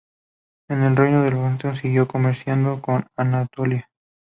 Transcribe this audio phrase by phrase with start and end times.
[0.67, 3.87] El reino del Bósforo siguió comerciando con Anatolia.